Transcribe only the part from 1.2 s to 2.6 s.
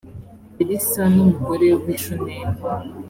umugore w i shunemu